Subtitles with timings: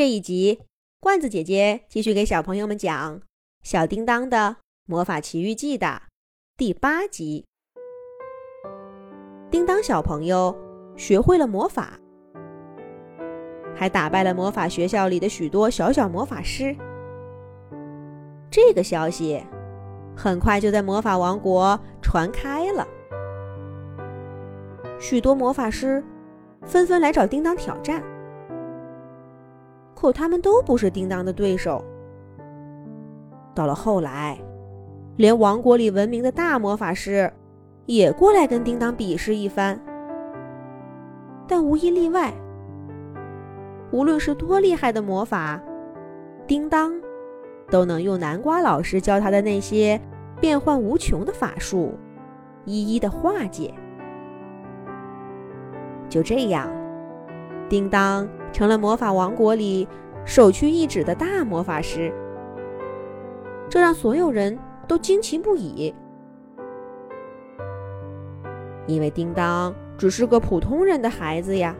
[0.00, 0.62] 这一集，
[0.98, 3.18] 罐子姐姐继续给小朋友们讲
[3.62, 6.04] 《小叮当的魔法奇遇记》的
[6.56, 7.44] 第八集。
[9.50, 10.56] 叮当小朋友
[10.96, 12.00] 学会了魔法，
[13.76, 16.74] 还打败了魔法学校里的许多小小魔法师。
[18.50, 19.44] 这个消息
[20.16, 22.88] 很快就在魔法王国传开了，
[24.98, 26.02] 许多魔法师
[26.62, 28.02] 纷纷来找叮当挑战。
[30.00, 31.84] 可他们都不是叮当的对手。
[33.54, 34.38] 到了后来，
[35.16, 37.30] 连王国里闻名的大魔法师
[37.84, 39.78] 也过来跟叮当比试一番。
[41.46, 42.32] 但无一例外，
[43.90, 45.60] 无论是多厉害的魔法，
[46.46, 46.94] 叮当
[47.70, 50.00] 都能用南瓜老师教他的那些
[50.40, 51.92] 变幻无穷的法术
[52.64, 53.74] 一一的化解。
[56.08, 56.70] 就这样，
[57.70, 58.28] 叮当。
[58.52, 59.86] 成了魔法王国里
[60.24, 62.12] 首屈一指的大魔法师，
[63.68, 65.94] 这让所有人都惊奇不已。
[68.86, 71.76] 因为叮当只是个普通人的孩子呀，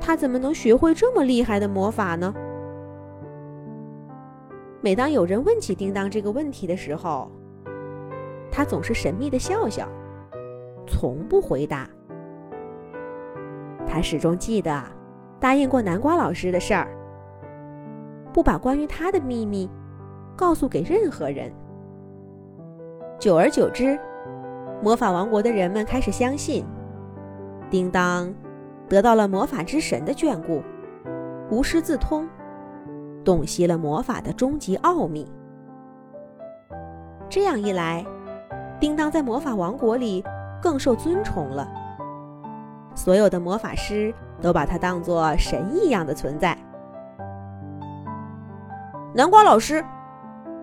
[0.00, 2.34] 他怎么能学会这么厉害的魔法呢？
[4.80, 7.30] 每当有人问起叮当这个问题的时候，
[8.50, 9.86] 他总是神秘的笑笑，
[10.86, 11.86] 从不回答。
[13.96, 14.82] 他始终记得。
[15.40, 16.86] 答应过南瓜老师的事儿，
[18.32, 19.70] 不把关于他的秘密
[20.34, 21.50] 告诉给任何人。
[23.18, 23.98] 久而久之，
[24.82, 26.64] 魔法王国的人们开始相信，
[27.70, 28.32] 叮当
[28.88, 30.62] 得到了魔法之神的眷顾，
[31.50, 32.28] 无师自通，
[33.24, 35.26] 洞悉了魔法的终极奥秘。
[37.28, 38.04] 这样一来，
[38.80, 40.24] 叮当在魔法王国里
[40.62, 41.85] 更受尊崇了。
[42.96, 44.12] 所有的魔法师。
[44.38, 46.54] 都把他当作神一样的存在。
[49.14, 49.82] 南瓜老师，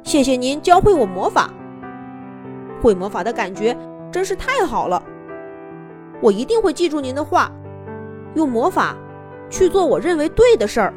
[0.04, 1.50] 谢谢您教会我魔法。
[2.84, 3.76] 会魔法的感觉
[4.12, 5.02] 真是太好了。
[6.22, 7.52] 我一定会记住您的话，
[8.36, 8.96] 用魔法
[9.50, 10.94] 去做我认为对的事儿。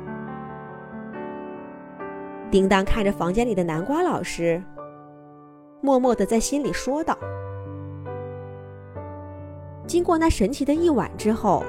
[2.50, 4.62] 叮当看着房间里的南瓜老师，
[5.80, 7.16] 默默的在心里说道
[9.86, 11.64] ：“经过那神奇的一晚之后。”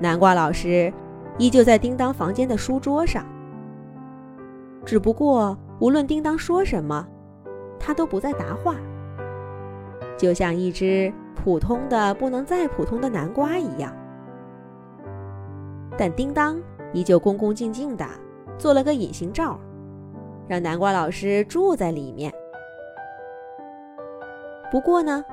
[0.00, 0.92] 南瓜老师
[1.38, 3.26] 依旧在叮当房间的书桌上，
[4.84, 7.04] 只不过无论叮当说什么，
[7.80, 8.76] 他都不再答话，
[10.16, 13.92] 就像一只普通的不能再普通的南瓜一样。
[15.96, 16.60] 但叮当
[16.92, 18.06] 依旧恭恭敬敬的
[18.56, 19.58] 做了个隐形罩，
[20.46, 22.32] 让南瓜老师住在里面。
[24.70, 25.24] 不过呢，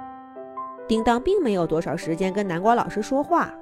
[0.88, 3.54] 叮当并没有多少时间跟南瓜老师说话。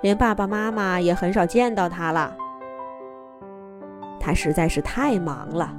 [0.00, 2.36] 连爸爸妈妈也很少见到他了，
[4.18, 5.72] 他实在是太忙了。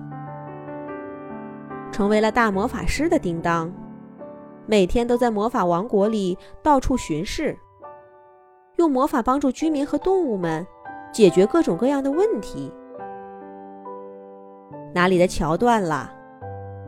[1.91, 3.71] 成为了大魔法师的叮当，
[4.65, 7.57] 每天都在魔法王国里到处巡视，
[8.77, 10.65] 用魔法帮助居民和动物们
[11.11, 12.73] 解决各种各样的问题。
[14.95, 16.09] 哪里的桥断了，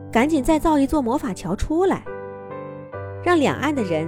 [0.09, 2.02] 赶紧再造一座魔法桥出来，
[3.25, 4.08] 让两岸的人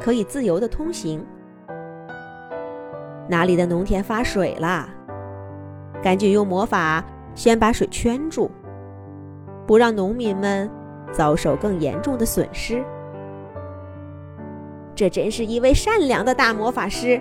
[0.00, 1.24] 可以自由的通行。
[3.28, 4.88] 哪里的农田发水了？
[6.02, 8.50] 赶紧用魔法先把水圈住，
[9.68, 10.68] 不让农民们
[11.12, 12.84] 遭受更严重的损失。
[14.96, 17.20] 这真是一位善良的大魔法师，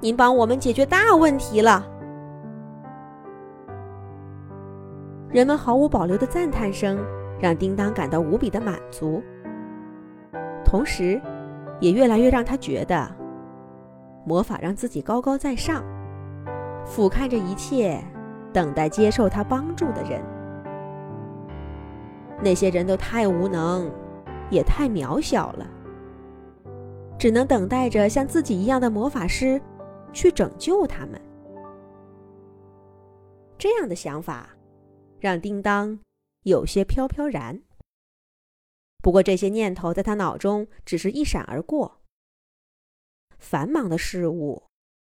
[0.00, 1.86] 您帮我们解决大问题了。
[5.30, 6.98] 人们毫无保留的赞叹声
[7.40, 9.22] 让叮当感到无比的满足，
[10.72, 11.20] 同时，
[11.80, 13.06] 也越来越让他觉得。
[14.24, 15.84] 魔法让自己高高在上，
[16.86, 18.02] 俯瞰着一切
[18.54, 20.22] 等待接受他帮助的人。
[22.42, 23.90] 那些人都太无能，
[24.48, 25.66] 也太渺小了，
[27.18, 29.60] 只能等待着像自己一样的魔法师
[30.10, 31.20] 去拯救他们。
[33.58, 34.48] 这样的想法
[35.20, 35.98] 让叮当
[36.44, 37.60] 有些飘飘然。
[39.02, 42.00] 不过这些念头在他脑中只是一闪而过。
[43.38, 44.68] 繁忙的事物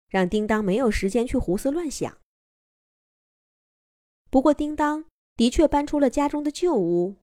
[0.09, 2.19] 让叮当没有时间去胡思乱想。
[4.31, 5.05] 不过，叮当
[5.37, 7.17] 的确搬出了家中的旧屋，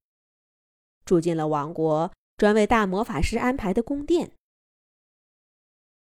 [1.06, 4.34] 住进了王国专为大魔法师安排的宫殿。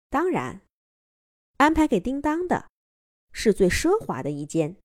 [0.08, 0.62] 当然，
[1.56, 2.70] 安排给叮当的
[3.32, 4.76] 是最奢华的一间。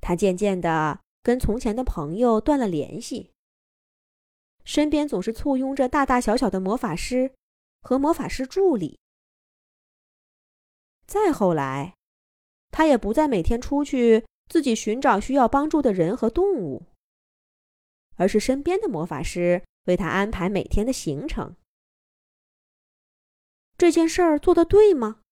[0.00, 3.32] 他渐渐的跟从前的朋友断了联系，
[4.64, 7.32] 身边总是簇拥着大大小小的魔法师。
[7.82, 9.00] 和魔法师助理，
[11.06, 11.94] 再后来，
[12.70, 16.84] 他也不再每天出去自己寻找需要帮助的人和动物，
[18.16, 21.56] 而是身边的魔法师为他安排每天的行程。
[23.78, 25.22] 这件事儿做得对吗？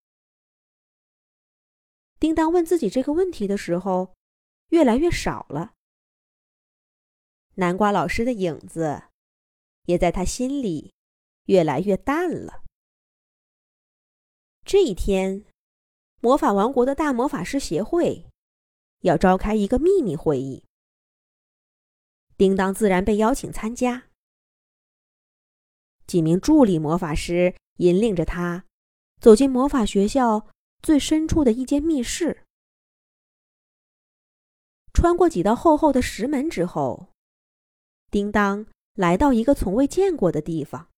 [2.19, 4.14] 叮当问自己这个问题的时候，
[4.70, 5.75] 越来越少了。
[7.58, 9.05] 南瓜老师的影子，
[9.84, 10.94] 也在他心里
[11.44, 12.64] 越来越淡了。
[14.64, 15.44] 这一天。
[16.20, 18.26] 魔法王国的大魔法师协会
[19.02, 20.64] 要召开一个秘密会议，
[22.37, 24.08] 叮当自然被邀请参加。
[26.08, 28.64] 几名助理魔法师引领着他
[29.20, 30.49] 走进魔法学校
[30.82, 32.43] 最深处的一间密室，
[34.93, 37.14] 穿过几道厚厚的石门之后，
[38.10, 40.88] 叮当来到一个从未见过的地方。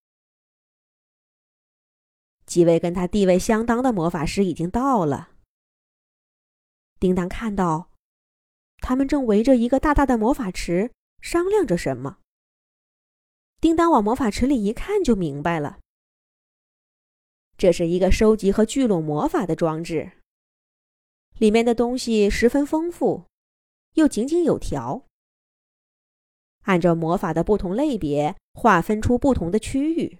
[2.47, 5.31] 几位跟他地位相当的魔法师已经到了。
[6.99, 7.91] 叮当看到，
[8.79, 12.19] 他们正围着一个大大的魔法池商量着什么。
[13.61, 15.79] 叮当往魔法池里一看，就明白了，
[17.57, 20.13] 这是一个收集和聚拢魔法的装置。
[21.39, 23.27] 里面的东西十分丰富，
[23.95, 25.07] 又井井有条，
[26.63, 30.19] 按照魔法的不同类别划分出不同的区域。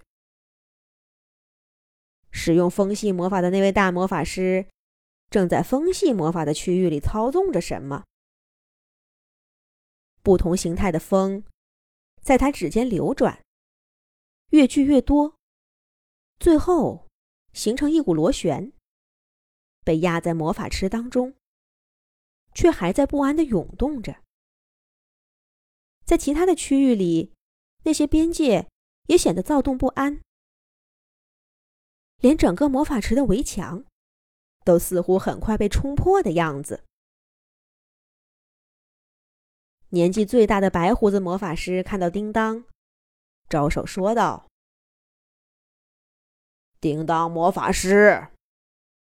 [2.31, 4.67] 使用风系魔法的那位大魔法师，
[5.29, 8.05] 正在风系魔法的区域里操纵着什么？
[10.23, 11.43] 不同形态的风，
[12.21, 13.43] 在他指尖流转，
[14.49, 15.35] 越聚越多，
[16.39, 17.07] 最后
[17.53, 18.71] 形成一股螺旋，
[19.83, 21.35] 被压在魔法池当中，
[22.53, 24.21] 却还在不安的涌动着。
[26.11, 27.31] 在其他的区域里，
[27.83, 28.67] 那些边界
[29.07, 30.19] 也显得躁动不安。
[32.17, 33.85] 连整个魔法池的围墙，
[34.65, 36.83] 都似乎很快被冲破的样子。
[39.91, 42.65] 年纪最大的白胡子魔法师看到叮当，
[43.47, 44.49] 招手说道
[46.81, 48.27] ：“叮当魔法师，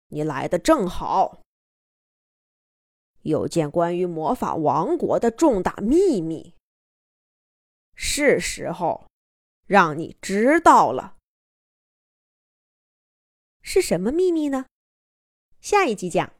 [0.09, 1.41] 你来的正好，
[3.21, 6.53] 有件关于魔法王国的重大秘密，
[8.03, 9.05] 是时候
[9.67, 11.17] 让你知道了。”
[13.61, 14.65] 是什么秘密呢？
[15.61, 16.33] 下一集讲。